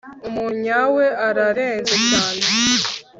umuntu 0.27 0.53
nyawe 0.65 1.05
ararenze 1.27 1.93
cyane 2.07 2.43